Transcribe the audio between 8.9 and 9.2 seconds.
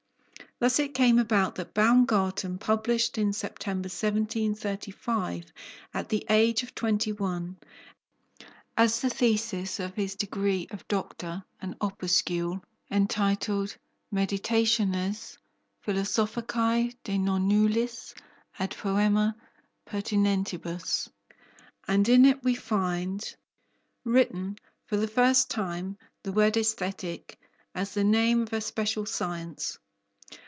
the